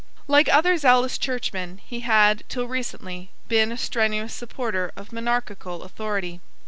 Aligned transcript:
Like 0.27 0.49
other 0.49 0.77
zealous 0.77 1.19
churchmen, 1.19 1.79
he 1.85 1.99
had, 1.99 2.41
till 2.49 2.67
recently, 2.67 3.29
been 3.47 3.71
a 3.71 3.77
strenuous 3.77 4.33
supporter 4.33 4.91
of 4.95 5.13
monarchical 5.13 5.83
authority. 5.83 6.41